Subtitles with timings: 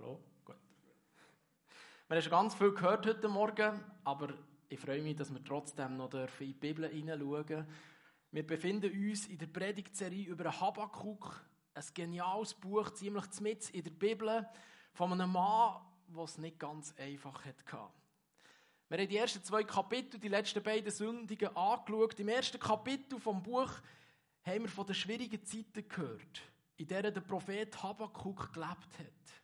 [0.00, 0.18] Hallo?
[0.44, 0.56] Gut.
[2.08, 4.32] Wir haben schon ganz viel gehört heute Morgen, aber
[4.70, 7.66] ich freue mich, dass wir trotzdem noch in die Bibel hineinschauen
[8.30, 11.44] Wir befinden uns in der Predigtserie über Habakkuk,
[11.74, 14.48] ein geniales Buch, ziemlich mit in der Bibel,
[14.94, 17.90] von einem Mann, der es nicht ganz einfach hatte.
[18.88, 22.18] Wir haben die ersten zwei Kapitel, die letzten beiden Sündigen, angeschaut.
[22.18, 23.70] Im ersten Kapitel vom Buch
[24.44, 26.40] haben wir von den schwierigen Zeiten gehört,
[26.78, 29.40] in denen der Prophet Habakkuk gelebt hat.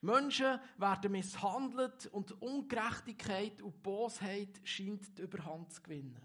[0.00, 6.20] Menschen werden misshandelt und Ungerechtigkeit und Bosheit scheint die Überhand zu gewinnen.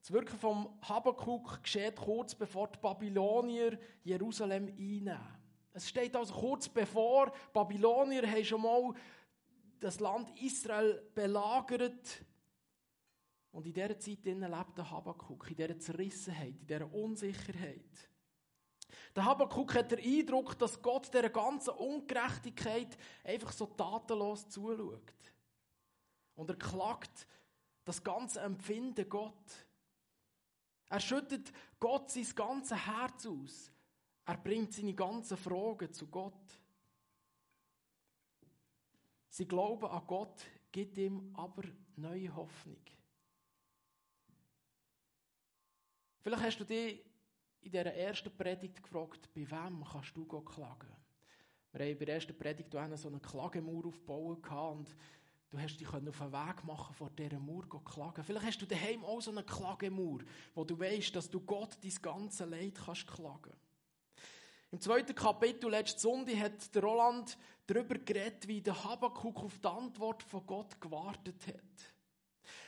[0.00, 5.18] Das Wirken vom Habakkuk geschieht kurz bevor die Babylonier Jerusalem einnehmen.
[5.72, 8.94] Es steht also kurz bevor, die Babylonier haben schon mal
[9.80, 12.24] das Land Israel belagert.
[13.50, 18.10] Und in dieser Zeit lebt der Habakkuk, in dieser Zerrissenheit, in dieser Unsicherheit.
[19.14, 25.12] Der Habakkuk hat den Eindruck, dass Gott der ganzen Ungerechtigkeit einfach so tatenlos zuschaut.
[26.34, 27.26] Und er klagt
[27.84, 29.66] das ganze Empfinden Gott.
[30.88, 33.72] Er schüttet Gott sein ganzes Herz aus.
[34.24, 36.60] Er bringt seine ganzen Fragen zu Gott.
[39.28, 41.62] Sie glauben an Gott, gibt ihm aber
[41.96, 42.80] neue Hoffnung.
[46.20, 47.04] Vielleicht hast du dich
[47.66, 50.94] in dieser ersten Predigt gefragt, bei wem kannst du klagen?
[51.72, 54.94] Wir haben bei der ersten Predigt so eine Klagemauer aufgebaut und
[55.50, 58.22] du hast dich auf den Weg machen vor dieser Mauer klagen.
[58.22, 60.20] Vielleicht hast du daheim auch so eine Klagemauer,
[60.54, 63.52] wo du weißt, dass du Gott dein ganze Leid kannst klagen.
[64.70, 70.22] Im zweiten Kapitel letzte Sonntag hat Roland darüber geredet, wie der Habakkuk auf die Antwort
[70.22, 71.94] von Gott gewartet hat.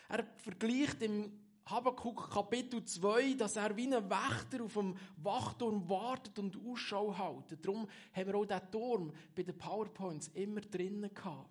[0.08, 6.38] Er vergleicht im Habakkuk Kapitel 2, dass er wie ein Wächter auf dem Wachturm wartet
[6.38, 7.64] und Ausschau hält.
[7.64, 11.50] Darum haben wir auch diesen Turm bei den PowerPoints immer drinnen gehabt.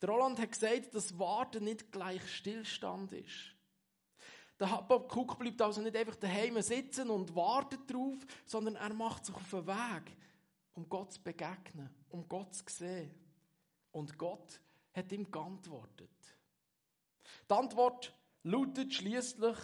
[0.00, 3.54] Der Roland hat gesagt, dass Warten nicht gleich Stillstand ist.
[4.58, 9.34] Der Habakkuk bleibt also nicht einfach daheim sitzen und wartet drauf, sondern er macht sich
[9.34, 10.16] auf den Weg,
[10.74, 13.14] um Gott zu begegnen, um Gott zu sehen.
[13.92, 14.60] Und Gott
[14.92, 16.10] hat ihm geantwortet.
[17.48, 18.12] Die Antwort
[18.44, 19.56] lautet schließlich,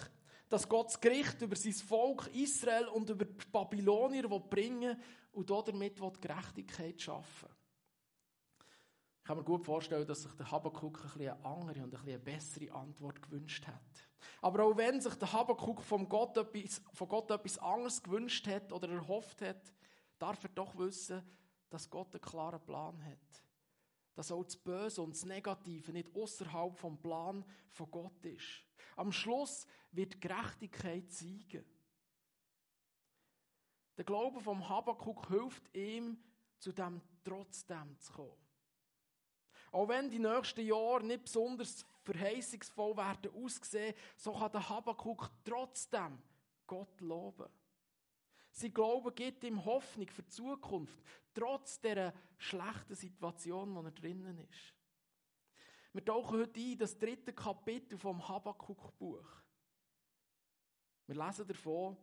[0.49, 5.01] dass Gott das Gericht über sein Volk Israel und über die Babylonier bringen
[5.33, 7.49] und damit Gerechtigkeit schaffen
[9.19, 12.73] Ich kann mir gut vorstellen, dass sich der Habakkuk ein eine andere und eine bessere
[12.73, 14.09] Antwort gewünscht hat.
[14.43, 18.73] Aber auch wenn sich der Habakkuk von Gott etwas, von Gott etwas anderes gewünscht hat
[18.73, 19.73] oder erhofft hat,
[20.19, 21.23] darf er doch wissen,
[21.69, 23.50] dass Gott einen klaren Plan hat
[24.21, 28.67] dass auch das Böse und das Negative nicht außerhalb vom Plan von Gott ist.
[28.95, 31.65] Am Schluss wird Gerechtigkeit siegen.
[33.97, 36.23] Der Glaube vom Habakkuk hilft ihm,
[36.59, 38.37] zu dem trotzdem zu kommen.
[39.73, 46.23] Auch wenn die nächsten Jahre nicht besonders verheißungsvoll werden aussehen, so kann der Habakkuk trotzdem
[46.67, 47.49] Gott loben.
[48.53, 51.01] Sein Glaube gibt ihm Hoffnung für die Zukunft,
[51.35, 54.75] trotz der schlechten Situation, in der er drinnen ist.
[55.93, 59.29] Wir tauchen heute ein das dritte Kapitel vom Habakkuk-Buch.
[61.07, 61.97] Wir lesen davon,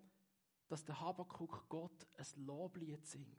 [0.67, 3.37] dass der Habakkuk Gott ein Loblied singt.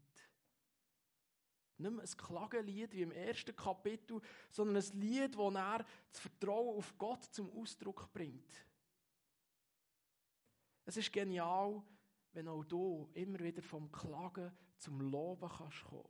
[1.77, 4.21] Nicht mehr ein Klagenlied wie im ersten Kapitel,
[4.51, 8.67] sondern ein Lied, wo er das Vertrauen auf Gott zum Ausdruck bringt.
[10.87, 11.83] Es ist genial,
[12.39, 16.09] wenn auch du immer wieder vom Klagen zum Loben kannst kommen.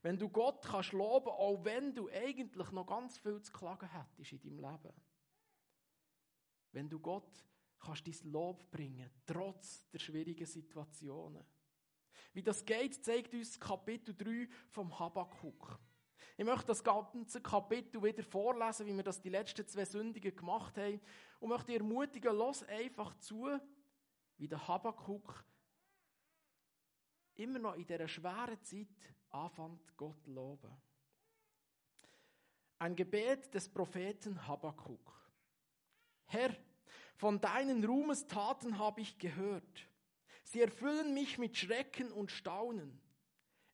[0.00, 4.32] Wenn du Gott kannst loben, auch wenn du eigentlich noch ganz viel zu klagen hättest
[4.32, 4.94] in deinem Leben.
[6.72, 7.44] Wenn du Gott
[7.78, 11.44] kannst dein Lob bringen, trotz der schwierigen Situationen.
[12.32, 15.78] Wie das geht, zeigt uns Kapitel 3 vom Habakkuk.
[16.38, 20.78] Ich möchte das ganze Kapitel wieder vorlesen, wie wir das die letzten zwei Sündigen gemacht
[20.78, 20.98] haben.
[21.40, 23.50] Und möchte ermutigen, los einfach zu,
[24.38, 25.44] wie der Habakkuk
[27.34, 28.88] immer noch in dieser schweren Zeit
[29.30, 30.70] anfängt, Gott zu loben.
[32.78, 35.12] Ein Gebet des Propheten Habakkuk.
[36.26, 36.54] Herr,
[37.16, 39.88] von deinen Ruhmestaten habe ich gehört.
[40.44, 43.00] Sie erfüllen mich mit Schrecken und Staunen.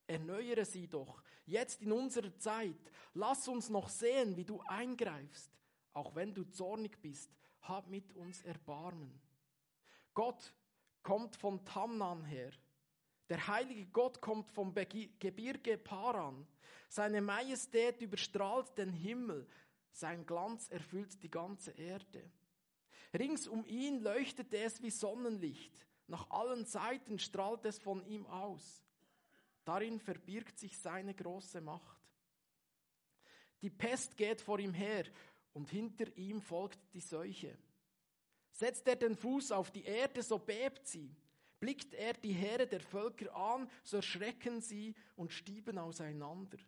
[0.06, 2.90] Erneuere sie doch, jetzt in unserer Zeit.
[3.14, 5.50] Lass uns noch sehen, wie du eingreifst.
[5.92, 9.20] Auch wenn du zornig bist, hab mit uns Erbarmen.
[10.18, 10.52] Gott
[11.04, 12.50] kommt von Tamnan her.
[13.28, 16.44] Der heilige Gott kommt vom Gebirge Paran.
[16.88, 19.46] Seine Majestät überstrahlt den Himmel.
[19.92, 22.28] Sein Glanz erfüllt die ganze Erde.
[23.14, 25.86] Rings um ihn leuchtet es wie Sonnenlicht.
[26.08, 28.82] Nach allen Seiten strahlt es von ihm aus.
[29.64, 32.02] Darin verbirgt sich seine große Macht.
[33.62, 35.04] Die Pest geht vor ihm her
[35.52, 37.56] und hinter ihm folgt die Seuche.
[38.58, 41.14] Setzt er den Fuß auf die Erde, so bebt sie.
[41.60, 46.58] Blickt er die Heere der Völker an, so erschrecken sie und stieben auseinander.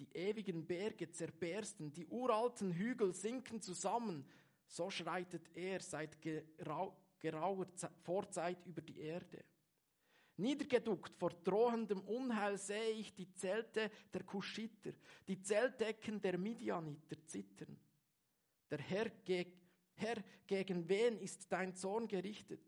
[0.00, 4.26] Die ewigen Berge zerbersten, die uralten Hügel sinken zusammen.
[4.66, 7.68] So schreitet er seit gerau gerauer
[8.02, 9.44] Vorzeit über die Erde.
[10.38, 14.90] Niedergeduckt vor drohendem Unheil sehe ich die Zelte der Kuschiter,
[15.28, 17.78] die Zeltdecken der Midianiter zittern.
[18.70, 19.10] Der Herr,
[20.00, 20.16] Herr,
[20.46, 22.60] gegen wen ist dein Zorn gerichtet?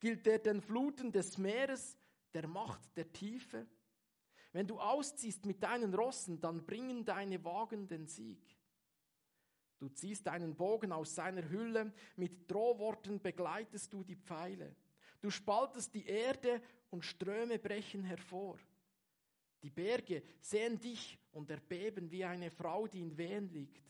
[0.00, 1.96] Gilt er den Fluten des Meeres,
[2.34, 3.66] der Macht der Tiefe?
[4.52, 8.42] Wenn du ausziehst mit deinen Rossen, dann bringen deine Wagen den Sieg.
[9.78, 14.74] Du ziehst deinen Bogen aus seiner Hülle, mit Drohworten begleitest du die Pfeile.
[15.20, 16.60] Du spaltest die Erde
[16.90, 18.58] und Ströme brechen hervor.
[19.62, 23.82] Die Berge sehen dich und erbeben wie eine Frau, die in Wehen liegt.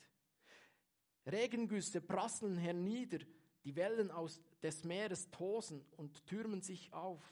[1.30, 3.18] Regengüsse prasseln hernieder,
[3.64, 7.22] die Wellen aus des Meeres tosen und türmen sich auf.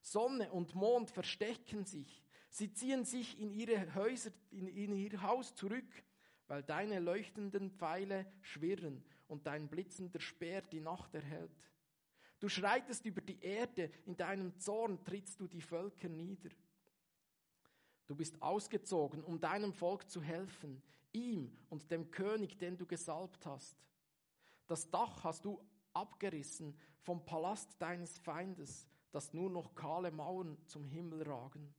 [0.00, 2.22] Sonne und Mond verstecken sich.
[2.50, 6.04] Sie ziehen sich in ihre Häuser, in, in ihr Haus zurück,
[6.46, 11.50] weil deine leuchtenden Pfeile schwirren und dein blitzender Speer die Nacht erhält.
[12.38, 16.50] Du schreitest über die Erde, in deinem Zorn trittst du die Völker nieder.
[18.06, 20.82] Du bist ausgezogen, um deinem Volk zu helfen,
[21.14, 23.76] ihm und dem König, den du gesalbt hast.
[24.66, 25.60] Das Dach hast du
[25.92, 31.74] abgerissen vom Palast deines Feindes, dass nur noch kahle Mauern zum Himmel ragen.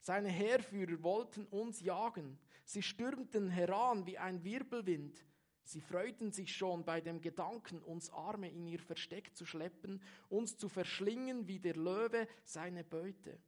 [0.00, 5.24] Seine Heerführer wollten uns jagen, sie stürmten heran wie ein Wirbelwind,
[5.64, 10.56] sie freuten sich schon bei dem Gedanken, uns Arme in ihr Versteck zu schleppen, uns
[10.56, 13.38] zu verschlingen wie der Löwe seine Beute.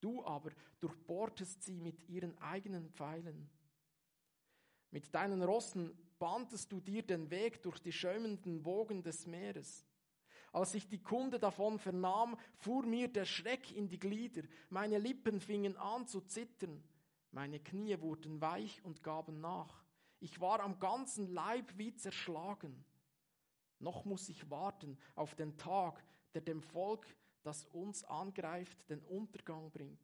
[0.00, 0.50] Du aber
[0.80, 3.50] durchbohrtest sie mit ihren eigenen Pfeilen.
[4.92, 9.84] Mit deinen Rossen bahntest du dir den Weg durch die schäumenden Wogen des Meeres.
[10.52, 15.40] Als ich die Kunde davon vernahm, fuhr mir der Schreck in die Glieder, meine Lippen
[15.40, 16.84] fingen an zu zittern,
[17.30, 19.82] meine Knie wurden weich und gaben nach.
[20.20, 22.84] Ich war am ganzen Leib wie zerschlagen.
[23.78, 26.04] Noch muss ich warten auf den Tag,
[26.34, 27.06] der dem Volk,
[27.42, 29.98] das uns angreift, den Untergang bringt.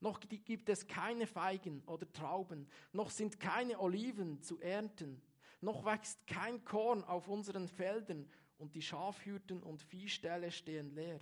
[0.00, 5.22] Noch gibt es keine Feigen oder Trauben, noch sind keine Oliven zu ernten,
[5.60, 11.20] noch wächst kein Korn auf unseren Feldern und die Schafhürden und Viehställe stehen leer.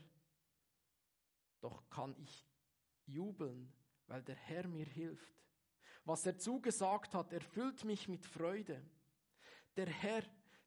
[1.61, 2.47] Doch kann ich
[3.07, 3.73] jubeln,
[4.07, 5.33] weil der Herr mir hilft.
[6.05, 8.83] Was er zugesagt hat, erfüllt mich mit Freude.
[9.77, 10.25] Der Herr,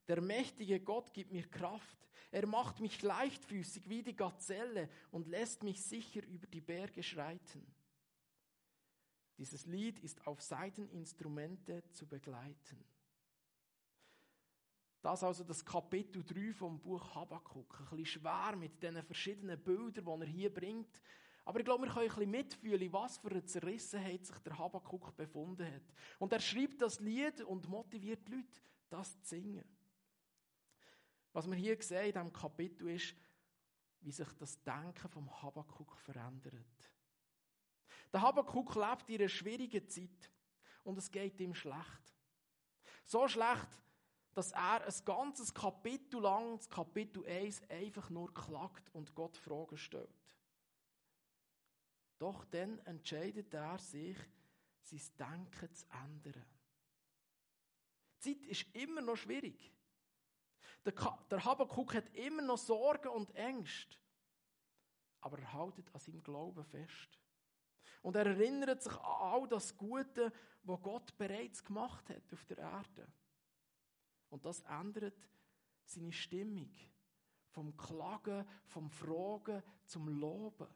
[0.07, 1.97] der mächtige Gott gibt mir Kraft.
[2.31, 7.65] Er macht mich leichtfüßig wie die Gazelle und lässt mich sicher über die Berge schreiten.
[9.37, 12.83] Dieses Lied ist auf Seiteninstrumente zu begleiten.
[15.01, 17.79] Das also das Kapitel 3 vom Buch Habakkuk.
[17.79, 20.99] Ein bisschen schwer mit diesen verschiedenen Bildern, die er hier bringt.
[21.43, 25.15] Aber ich glaube, wir können ein bisschen mitfühlen, was für eine Zerrissenheit sich der Habakkuk
[25.15, 25.93] befunden hat.
[26.17, 29.63] Und er schreibt das Lied und motiviert die Leute, das zu singen.
[31.33, 33.13] Was wir hier sehen in diesem Kapitel ist,
[34.01, 36.94] wie sich das Denken vom Habakkuk verändert.
[38.13, 40.31] Der Habakkuk lebt in einer schwierigen Zeit
[40.83, 42.15] und es geht ihm schlecht.
[43.03, 43.81] So schlecht,
[44.33, 49.77] dass er ein ganzes Kapitel lang, das Kapitel 1, einfach nur klagt und Gott Fragen
[49.77, 50.09] stellt.
[52.17, 54.17] Doch dann entscheidet er sich,
[54.81, 56.45] sein Denken zu ändern.
[58.23, 59.71] Die Zeit ist immer noch schwierig.
[60.85, 60.93] Der,
[61.29, 63.97] der Habakkuk hat immer noch Sorgen und Ängste.
[65.21, 67.19] Aber er hält an seinem Glauben fest.
[68.05, 70.31] Und er erinnert sich an all das Gute,
[70.61, 73.11] was Gott bereits gemacht hat auf der Erde.
[74.29, 75.27] Und das ändert
[75.85, 76.69] seine Stimmung.
[77.49, 80.67] Vom Klagen, vom Fragen zum Loben.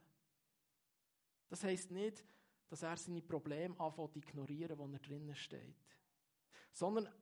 [1.49, 2.25] Das heißt nicht,
[2.67, 5.85] dass er seine Probleme anfängt zu ignorieren, wo er drinnen steht.
[6.71, 7.13] Sondern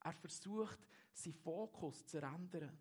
[0.00, 0.78] er versucht,
[1.12, 2.78] seinen Fokus zu ändern.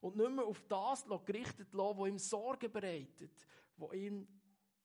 [0.00, 3.46] Und nicht mehr auf das gerichtet zu lassen, was ihm Sorgen bereitet,
[3.76, 4.26] was ihm,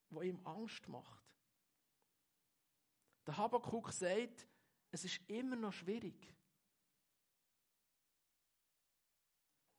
[0.10, 1.27] was ihm Angst macht.
[3.28, 4.48] Der Habakkuk sagt,
[4.90, 6.34] es ist immer noch schwierig.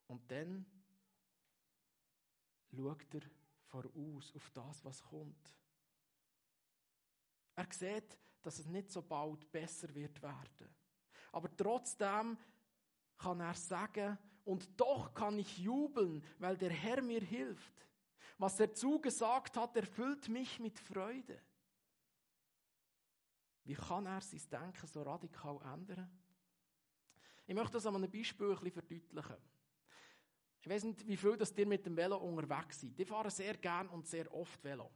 [0.07, 0.67] Und dann
[2.71, 3.23] schaut er
[3.67, 5.57] voraus auf das, was kommt.
[7.57, 10.75] Er sieht, dass es nicht so bald besser wird werden.
[11.33, 12.38] Aber trotzdem
[13.17, 17.87] kann er sagen, und doch kann ich jubeln, weil der Herr mir hilft.
[18.38, 21.43] Was der zugesagt hat, erfüllt mich mit Freude.
[23.69, 26.09] Wie kann er sein Denken so radikal ändern?
[27.47, 29.37] Ich möchte das an einem Beispiel ein bisschen verdeutlichen.
[30.63, 32.99] Ich weiß nicht, wie viel das ihr mit dem Velo unterwegs seid.
[32.99, 34.91] Ich fahre sehr gern und sehr oft Velo.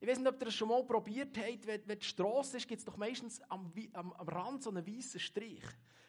[0.00, 2.66] Ich weiß nicht, ob ihr das schon mal probiert habt, wenn, wenn die Straße ist,
[2.66, 5.64] gibt es doch meistens am, am, am Rand so einen weißen Strich.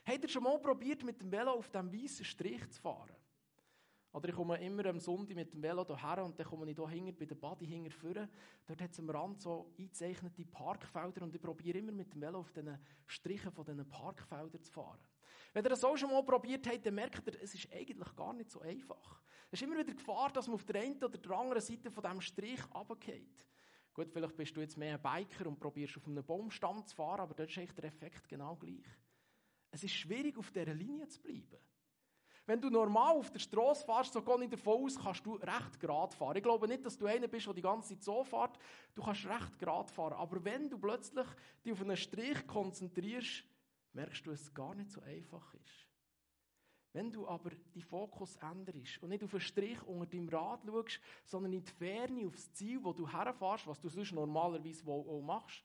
[0.06, 3.13] Habt ihr schon mal probiert, mit dem Velo auf diesem weißen Strich zu fahren?
[4.13, 6.88] Oder ich komme immer am Sonntag mit dem Velo hierher und dann komme ich hier
[6.88, 8.29] hinten bei der Body hinten vorne.
[8.67, 12.39] Dort hat es am Rand so eingezeichnete Parkfelder und ich probiere immer mit dem Velo
[12.39, 12.77] auf diesen
[13.08, 15.00] Strichen von diesen Parkfeldern zu fahren.
[15.51, 18.34] Wenn ihr das auch schon mal probiert habt, dann merkt ihr, es ist eigentlich gar
[18.34, 19.20] nicht so einfach.
[19.50, 22.03] Es ist immer wieder Gefahr, dass man auf der einen oder der anderen Seite von
[22.03, 23.48] diesem Strich runtergeht.
[23.96, 27.22] Gut, vielleicht bist du jetzt mehr ein Biker und probierst auf einem Baumstamm zu fahren,
[27.22, 28.86] aber dort ist echt der Effekt genau gleich.
[29.72, 31.58] Es ist schwierig, auf dieser Linie zu bleiben.
[32.46, 35.80] Wenn du normal auf der Straße fährst, so gehe ich davon aus, kannst du recht
[35.80, 36.36] gerade fahren.
[36.36, 38.60] Ich glaube nicht, dass du einer bist, der die ganze Zeit so fährt.
[38.94, 40.14] Du kannst recht gerade fahren.
[40.14, 41.28] Aber wenn du plötzlich
[41.64, 43.46] dich auf einen Strich konzentrierst,
[43.94, 45.88] merkst du, dass es gar nicht so einfach ist.
[46.92, 51.00] Wenn du aber die Fokus änderst und nicht auf einen Strich unter deinem Rad schaust,
[51.26, 55.64] sondern in die Ferne aufs Ziel, wo du herfährst, was du sonst normalerweise auch machst,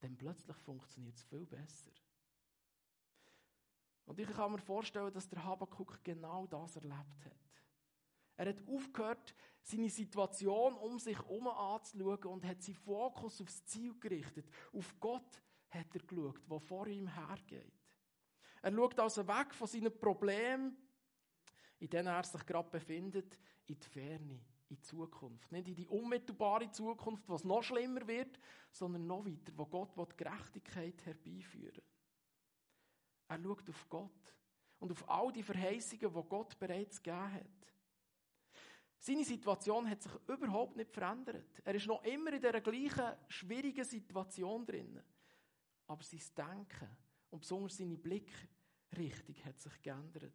[0.00, 1.90] dann plötzlich funktioniert es viel besser.
[4.08, 7.36] Und ich kann mir vorstellen, dass der Habakkuk genau das erlebt hat.
[8.38, 13.94] Er hat aufgehört, seine Situation um sich herum anzuschauen und hat seinen Fokus aufs Ziel
[14.00, 14.50] gerichtet.
[14.72, 17.70] Auf Gott hat er geschaut, der vor ihm hergeht.
[18.62, 20.74] Er schaut also weg von seinen Problemen,
[21.78, 25.52] in denen er sich gerade befindet, in die Ferne, in die Zukunft.
[25.52, 28.40] Nicht in die unmittelbare Zukunft, was noch schlimmer wird,
[28.72, 31.82] sondern noch weiter, wo Gott die Gerechtigkeit herbeiführen
[33.28, 34.34] Er schaut auf Gott
[34.78, 37.74] und auf all die Verheißungen, die Gott bereits gegeben hat.
[39.00, 41.60] Seine Situation hat sich überhaupt nicht verändert.
[41.64, 45.00] Er ist noch immer in dieser gleichen schwierigen Situation drin.
[45.86, 46.96] Aber sein Denken
[47.30, 50.34] und besonders seine Blickrichtung hat sich geändert.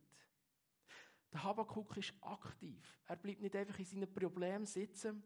[1.31, 3.01] Der Habakkuk ist aktiv.
[3.07, 5.23] Er bleibt nicht einfach in seinen Problemen sitzen.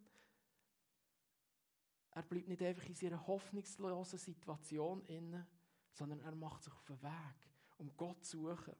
[2.12, 5.48] Er bleibt nicht einfach in seiner hoffnungslosen Situation inne,
[5.92, 8.76] sondern er macht sich auf den Weg, um Gott zu suchen.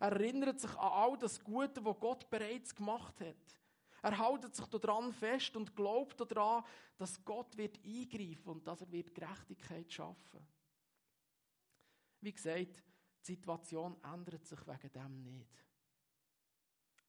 [0.00, 3.60] Er erinnert sich an all das Gute, was Gott bereits gemacht hat.
[4.02, 6.64] Er hält sich daran fest und glaubt daran,
[6.96, 10.44] dass Gott wird eingreifen und dass er wird Gerechtigkeit schaffen.
[12.20, 12.82] Wie gesagt,
[13.20, 15.64] die Situation ändert sich wegen dem nicht.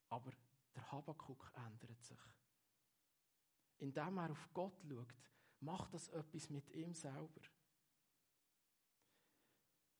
[0.10, 0.32] Aber
[0.75, 2.20] der Habakuk ändert sich.
[3.79, 5.13] Indem er auf Gott schaut,
[5.60, 7.41] macht das etwas mit ihm selber.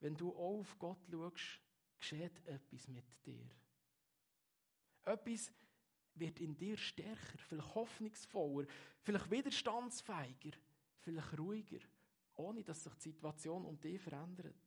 [0.04, 1.62] Wenn du auch auf Gott schaust,
[1.98, 3.50] geschieht etwas mit dir.
[5.06, 5.50] Etwas
[6.16, 8.68] wird in dir stärker, vielleicht hoffnungsvoller,
[9.02, 10.58] vielleicht widerstandsfähiger,
[11.00, 11.80] vielleicht ruhiger,
[12.36, 14.58] ohne dass sich die Situation um dich verändert.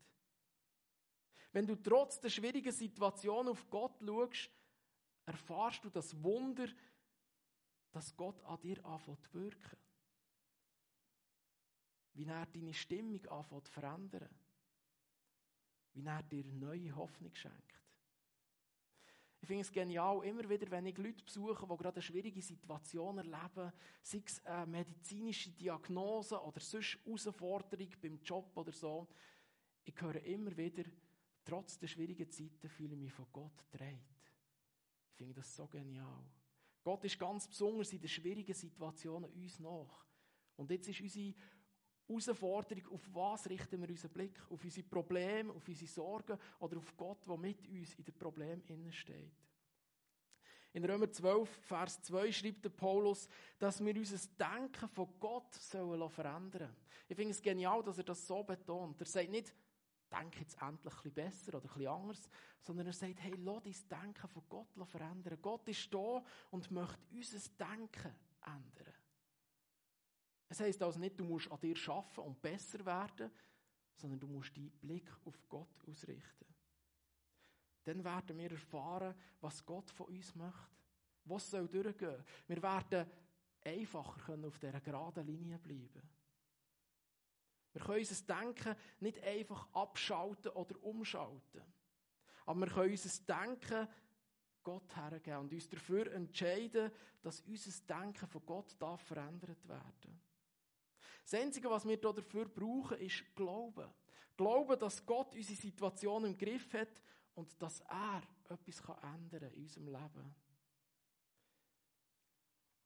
[1.53, 4.51] Wenn du trotz der schwierigen Situation auf Gott schaust,
[5.27, 6.69] erfahrst du das Wunder,
[7.91, 9.77] dass Gott an dir anfängt zu wirken.
[12.15, 14.46] Wie er deine Stimmung anfängt zu verändern.
[15.97, 17.83] Wie er dir neue Hoffnung schenkt.
[19.41, 23.19] Ich finde es genial, immer wieder, wenn ich Leute besuche, die gerade eine schwierige Situation
[23.19, 23.73] erleben,
[24.03, 29.07] sei es eine medizinische Diagnose oder sonst Herausforderung beim Job oder so,
[29.85, 30.85] ich höre immer wieder,
[31.47, 34.01] Trotz der schwierigen Zeiten fühle ich mich von Gott gedreht.
[35.11, 36.25] Ich finde das so genial.
[36.83, 40.05] Gott ist ganz besonders in den schwierigen Situationen uns nach.
[40.57, 41.35] Und jetzt ist unsere
[42.09, 44.41] Herausforderung, auf was richten wir unseren Blick?
[44.51, 48.93] Auf unsere Probleme, auf unsere Sorgen oder auf Gott, der mit uns in den Problemen
[48.93, 49.33] steht?
[50.73, 56.11] In Römer 12, Vers 2 schreibt der Paulus, dass wir unser Denken von Gott sollen
[56.11, 56.77] verändern.
[57.09, 59.01] Ich finde es genial, dass er das so betont.
[59.01, 59.55] Er sagt nicht,
[60.11, 62.29] denke jetzt endlich ein bisschen besser oder bisschen anders,
[62.61, 65.39] sondern er sagt, hey, lass dein Denken von Gott verändern.
[65.41, 68.95] Gott ist da und möchte unser Denken ändern.
[70.49, 73.31] Es heisst also nicht, du musst an dir arbeiten und besser werden,
[73.95, 76.47] sondern du musst deinen Blick auf Gott ausrichten.
[77.85, 80.77] Dann werden wir erfahren, was Gott von uns möchte.
[81.25, 82.25] Was soll durchgehen?
[82.47, 83.11] Wir werden
[83.65, 86.11] einfacher auf dieser geraden Linie bleiben können.
[87.73, 91.63] Wir können unser Denken nicht einfach abschalten oder umschalten.
[92.47, 93.89] Aber wir können unser Denken
[94.63, 96.91] Gott hergeben und uns dafür entscheiden,
[97.23, 100.26] dass unser Denken von Gott darf verändert werden
[101.27, 103.93] Das Einzige, was wir dafür brauchen, ist Glauben.
[104.37, 107.03] Glauben, dass Gott unsere Situation im Griff hat
[107.35, 110.35] und dass er etwas ändern kann in unserem Leben.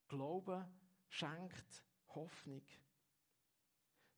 [0.08, 0.66] Glaube
[1.10, 2.62] schenkt Hoffnung.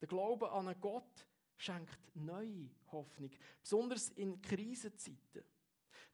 [0.00, 1.26] Der Glaube an einen Gott
[1.56, 5.42] schenkt neue Hoffnung, besonders in Krisenzeiten.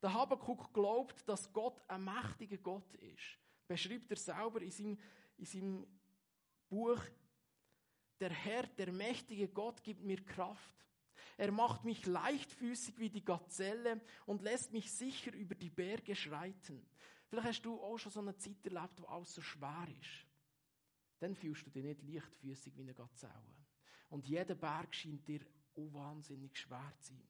[0.00, 3.38] Der Habakkuk glaubt, dass Gott ein mächtiger Gott ist.
[3.66, 4.98] Beschreibt er selber in seinem,
[5.36, 5.86] in seinem
[6.70, 7.02] Buch,
[8.20, 10.74] der Herr, der mächtige Gott gibt mir Kraft.
[11.36, 16.84] Er macht mich leichtfüßig wie die Gazelle und lässt mich sicher über die Berge schreiten.
[17.28, 20.26] Vielleicht hast du auch schon so eine Zeit erlebt, wo alles so schwer ist.
[21.20, 23.32] Dann fühlst du dich nicht leichtfüßig wie eine Gazelle.
[24.08, 25.40] Und jeder Berg scheint dir
[25.74, 27.28] auch wahnsinnig schwer zu sein.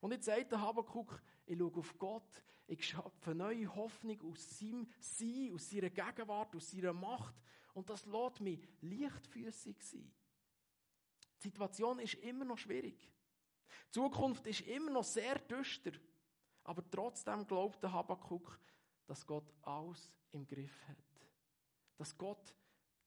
[0.00, 4.88] Und jetzt sagt der Habakuk, ich schaue auf Gott, ich schöpfe neue Hoffnung aus seinem
[4.98, 7.34] Sein, aus seiner Gegenwart, aus seiner Macht.
[7.74, 10.12] Und das lässt mich leichtfüßig sein.
[11.38, 13.10] Die Situation ist immer noch schwierig.
[13.88, 15.92] Die Zukunft ist immer noch sehr düster.
[16.64, 18.58] Aber trotzdem glaubt der Habakuk,
[19.06, 20.96] dass Gott alles im Griff hat.
[21.96, 22.54] Dass Gott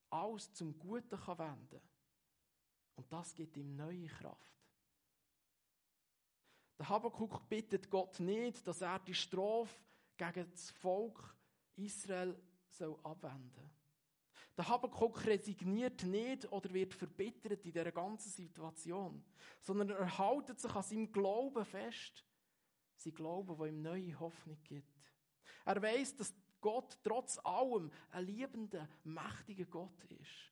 [0.09, 1.89] alles zum Guten kann wenden kann.
[2.95, 4.53] Und das gibt ihm neue Kraft.
[6.77, 9.75] Der Habakuk bittet Gott nicht, dass er die Strafe
[10.17, 11.35] gegen das Volk
[11.75, 13.74] Israel soll abwenden.
[14.57, 19.23] Der Habakuk resigniert nicht oder wird verbittert in dieser ganzen Situation,
[19.59, 22.25] sondern er hält sich an seinem Glauben fest.
[22.95, 25.13] Sein Glauben, der ihm neue Hoffnung gibt.
[25.65, 30.51] Er weiß, dass Gott trotz allem ein liebender, mächtiger Gott ist.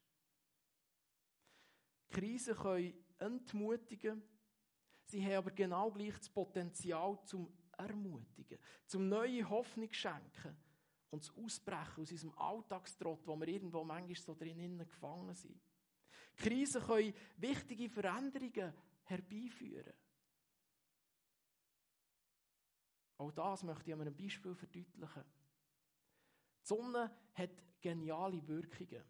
[2.09, 4.21] Krisen können entmutigen,
[5.05, 10.57] sie haben aber genau gleich das Potenzial zum Ermutigen, zum neue Hoffnung schenken
[11.13, 15.61] und das Ausbrechen aus unserem Alltagstrott, wo wir irgendwo manchmal so drinnen gefangen sind.
[16.35, 19.93] Krisen können wichtige Veränderungen herbeiführen.
[23.19, 25.23] Auch das möchte ich an einem Beispiel verdeutlichen.
[26.63, 29.03] Die Sonne hat geniale Wirkungen,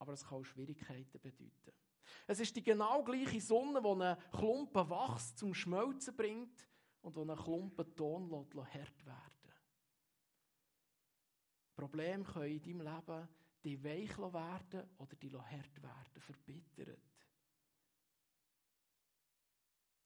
[0.00, 1.72] aber es kann auch Schwierigkeiten bedeuten.
[2.26, 6.66] Es ist die genau gleiche Sonne, die einen Klumpen Wachs zum Schmelzen bringt
[7.02, 9.35] und einen Klumpen Ton hart werden
[11.86, 13.28] Probleme können in deinem Leben
[13.62, 16.98] die weich werden oder die hart werden, verbittert.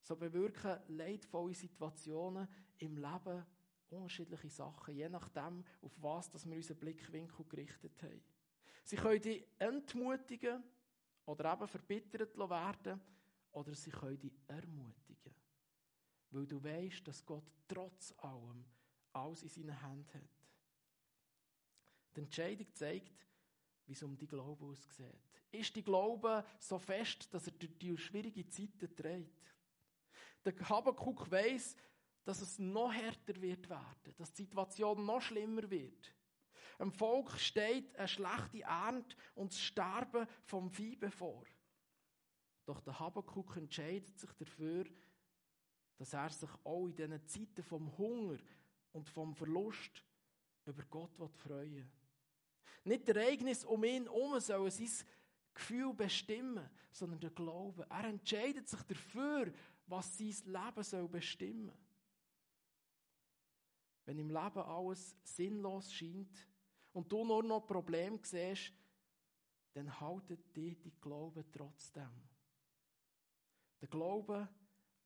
[0.02, 3.46] So bewirken leidvolle Situationen im Leben
[3.88, 8.22] unterschiedliche Sachen, je nachdem, auf was wir unseren Blickwinkel gerichtet haben.
[8.84, 10.62] Sie können dich entmutigen
[11.24, 13.00] oder eben verbittert werden
[13.52, 15.34] oder sie können dich ermutigen.
[16.30, 18.64] Weil du weißt, dass Gott trotz allem
[19.12, 20.39] alles in seinen Händen hat.
[22.14, 23.26] Die Entscheidung zeigt,
[23.86, 25.30] wie es um die Glaube aussieht.
[25.52, 29.54] Ist die Glaube so fest, dass er durch die schwierigen Zeiten trägt?
[30.44, 31.76] Der Habakuk weiss,
[32.24, 36.14] dass es noch härter wird werden, dass die Situation noch schlimmer wird.
[36.78, 41.44] Dem Volk steht eine schlechte Ernte und das Sterben vom Vieh bevor.
[42.64, 44.86] Doch der Habakuk entscheidet sich dafür,
[45.98, 48.38] dass er sich auch in diesen Zeiten vom Hunger
[48.92, 50.04] und vom Verlust
[50.64, 51.99] über Gott freuen will.
[52.84, 54.88] Nicht die Ereignisse um ihn herum sollen sein
[55.54, 57.86] Gefühl bestimmen, sondern der Glaube.
[57.90, 59.52] Er entscheidet sich dafür,
[59.86, 61.72] was sein Leben soll bestimmen.
[64.04, 66.48] Wenn im Leben alles sinnlos scheint
[66.92, 68.72] und du nur noch Probleme siehst,
[69.72, 72.10] dann haltet dir die Glaube trotzdem.
[73.80, 74.48] Der Glaube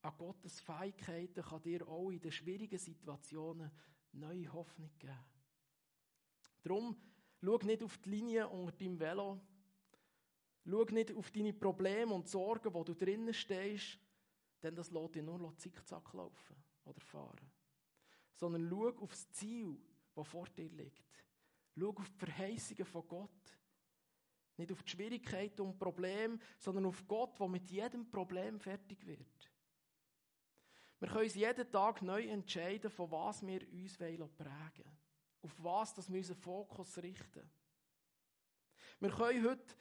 [0.00, 3.70] an Gottes Fähigkeiten kann dir auch in den schwierigen Situationen
[4.12, 5.24] neue Hoffnung geben.
[6.62, 6.96] Darum
[7.44, 9.40] schau nicht auf die Linie unter deinem Velo.
[10.66, 13.98] Schau nicht auf deine Probleme und Sorgen, wo du drinnen stehst,
[14.62, 17.50] denn das lässt dich nur zickzack laufen oder fahren.
[18.34, 19.76] Sondern schau auf das Ziel,
[20.14, 21.24] das vor dir liegt.
[21.78, 23.58] Schau auf die Verheißungen von Gott.
[24.56, 29.50] Nicht auf die Schwierigkeiten und Probleme, sondern auf Gott, der mit jedem Problem fertig wird.
[31.00, 35.03] Wir können uns jeden Tag neu entscheiden, von was wir uns prägen wollen.
[35.44, 37.50] Auf was dass wir unseren Fokus richten.
[38.98, 39.74] Wir können heute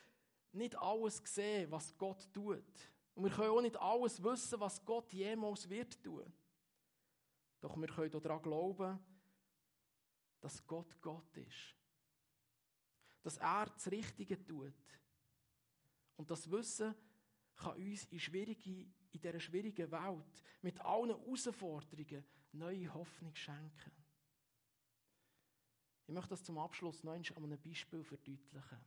[0.52, 2.92] nicht alles sehen, was Gott tut.
[3.16, 6.26] Und wir können auch nicht alles wissen, was Gott jemals wird tun.
[7.62, 9.00] Doch wir können daran glauben,
[10.42, 11.78] dass Gott Gott ist.
[13.22, 14.74] Dass er das Richtige tut.
[16.18, 16.94] Und das Wissen
[17.56, 24.03] kann uns in, schwierige, in dieser schwierigen Welt mit allen Herausforderungen neue Hoffnung schenken.
[26.08, 28.80] Ich möchte das zum Abschluss noch an einem Beispiel verdeutlichen.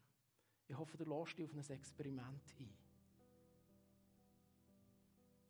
[0.69, 2.69] Ich hoffe, du lässt dich auf ein Experiment ein.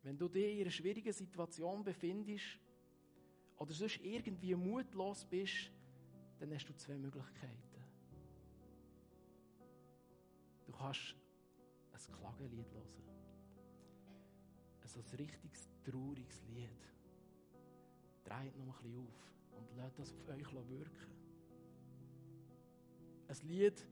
[0.03, 2.59] Wenn du dich in einer schwierigen Situation befindest
[3.57, 5.71] oder sonst irgendwie mutlos bist,
[6.39, 7.67] dann hast du zwei Möglichkeiten.
[10.77, 11.15] kannst
[12.09, 13.03] ein Klagelied hören.
[14.81, 16.69] Also ein richtiges, trauriges Lied.
[18.23, 21.26] Dreht noch ein bisschen auf und lasst das auf euch wirken.
[23.43, 23.87] Ein Lied,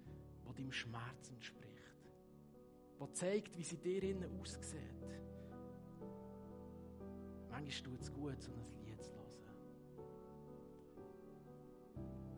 [0.46, 1.66] das deinem Schmerz entspricht.
[3.00, 4.82] Das zeigt, wie sie dir innen aussieht.
[7.50, 9.26] Manchmal tut es gut, so ein Lied zu hören.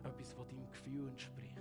[0.04, 1.58] Etwas, das deinem Gefühl entspricht.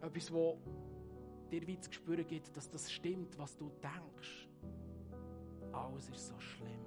[0.00, 4.48] Etwas, das dir wie zu spüren gibt, dass das stimmt, was du denkst.
[5.72, 6.84] Alles ist so schlimm.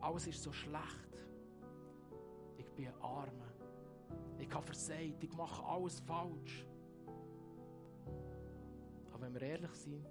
[0.00, 1.08] Alles ist so schlecht.
[2.58, 3.51] Ich bin ein Armer.
[4.42, 5.22] Ich habe versagt.
[5.22, 6.66] Ich mache alles falsch.
[9.12, 10.04] Aber wenn wir ehrlich sind,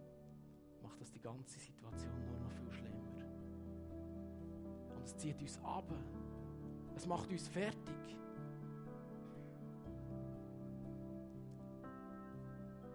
[0.82, 2.96] macht das die ganze Situation nur noch viel schlimmer.
[4.96, 5.84] Und es zieht uns ab.
[6.96, 8.17] Es macht uns fertig.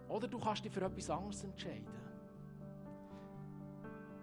[0.08, 2.05] Oder du kannst dich für etwas anderes entscheiden.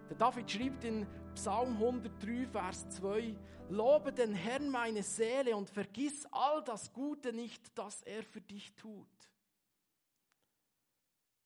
[0.08, 3.36] Der David schreibt in Psalm 103, Vers 2,
[3.70, 8.74] Lobe den Herrn meine Seele und vergiss all das Gute nicht, das er für dich
[8.74, 9.08] tut.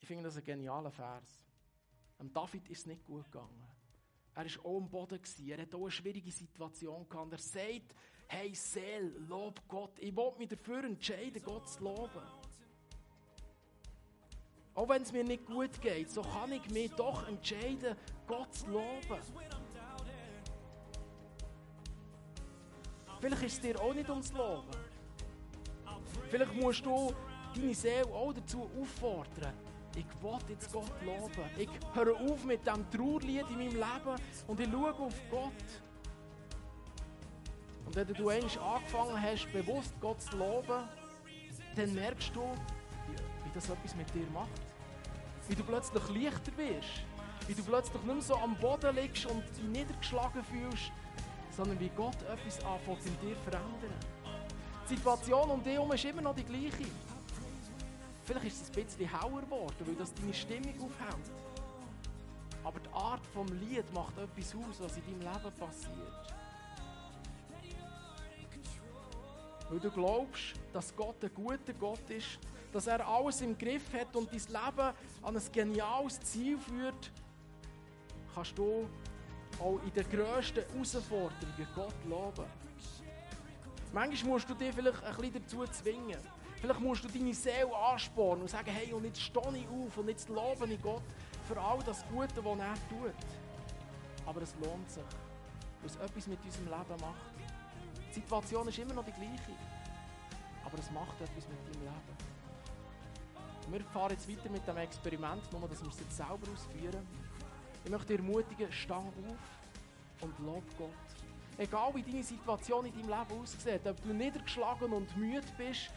[0.00, 1.40] Ich finde das ein genialer Vers.
[2.18, 3.64] Am David ist es nicht gut gegangen.
[4.34, 5.20] Er war auch am Boden.
[5.46, 7.08] Er hatte auch eine schwierige Situation.
[7.08, 7.32] Gehabt.
[7.32, 7.94] Er sagt,
[8.28, 9.98] hey Seele, lob Gott.
[9.98, 12.22] Ich will mich dafür entscheiden, Gott zu loben.
[14.78, 17.96] Auch wenn es mir nicht gut geht, so kann ich mich doch entscheiden,
[18.28, 19.18] Gott zu loben.
[23.20, 24.70] Vielleicht ist es dir auch nicht ums Loben.
[26.30, 27.12] Vielleicht musst du
[27.56, 29.52] deine Seele auch dazu auffordern.
[29.96, 31.50] Ich will jetzt Gott loben.
[31.56, 35.52] Ich höre auf mit diesem Trauerlied in meinem Leben und ich schaue auf Gott.
[37.84, 40.88] Und wenn du einmal angefangen hast, bewusst Gott zu loben,
[41.74, 42.42] dann merkst du,
[43.44, 44.67] wie das etwas mit dir macht.
[45.48, 47.02] Wie du plötzlich leichter wirst.
[47.46, 50.92] Wie du plötzlich nicht mehr so am Boden liegst und dich niedergeschlagen fühlst,
[51.56, 53.94] sondern wie Gott etwas anfängt in dir verändern.
[54.84, 56.84] Die Situation um dich herum ist immer noch die gleiche.
[58.24, 61.30] Vielleicht ist es ein bisschen hauer geworden, weil das deine Stimmung aufhält.
[62.62, 66.34] Aber die Art des Lied macht etwas aus, was in deinem Leben passiert.
[69.70, 72.38] Weil du glaubst, dass Gott ein guter Gott ist,
[72.72, 77.10] dass er alles im Griff hat und dein Leben an ein geniales Ziel führt,
[78.34, 78.88] kannst du
[79.60, 82.44] auch in den grössten Herausforderungen Gott loben.
[83.92, 86.18] Manchmal musst du dich vielleicht ein bisschen dazu zwingen.
[86.60, 90.08] Vielleicht musst du deine Seele anspornen und sagen, hey, und jetzt stehe ich auf und
[90.08, 91.02] jetzt lobe ich Gott
[91.46, 93.14] für all das Gute, was er tut.
[94.26, 95.02] Aber es lohnt sich,
[95.80, 97.32] weil es etwas mit unserem Leben macht.
[98.10, 99.52] Die Situation ist immer noch die gleiche,
[100.64, 102.27] aber es macht etwas mit deinem Leben.
[103.70, 107.06] Wir fahren jetzt weiter mit dem Experiment, nur dass wir es jetzt selber ausführen.
[107.84, 110.88] Ich möchte dich ermutigen, stang auf und lob Gott.
[111.58, 115.90] Egal wie deine Situation in deinem Leben aussieht, ob du niedergeschlagen und müde bist,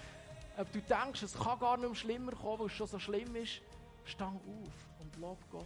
[0.57, 3.35] ob du denkst, es kann gar nicht mehr schlimmer kommen, weil es schon so schlimm
[3.37, 3.61] ist,
[4.03, 5.65] stang auf und lob Gott.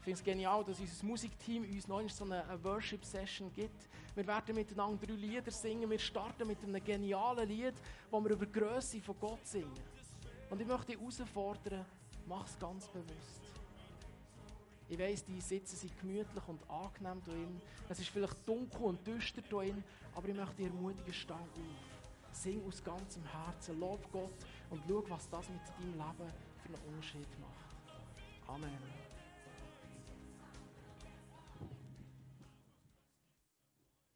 [0.00, 3.88] Ich finde es genial, dass unser Musikteam uns noch so eine Worship-Session gibt.
[4.14, 5.88] Wir werden miteinander drei Lieder singen.
[5.88, 7.74] Wir starten mit einem genialen Lied,
[8.10, 9.99] wo wir über die Größe von Gott singen.
[10.50, 11.86] Und ich möchte dich herausfordern,
[12.26, 13.40] mach es ganz bewusst.
[14.88, 17.60] Ich weiss, die Sitze sind gemütlich und angenehm drin.
[17.88, 19.84] Es ist vielleicht dunkel und düster drin,
[20.16, 22.32] aber ich möchte dich ermutigen, stang auf.
[22.32, 24.30] Sing aus ganzem Herzen, lob Gott
[24.70, 28.48] und schau, was das mit deinem Leben für einen Unterschied macht.
[28.48, 28.99] Amen.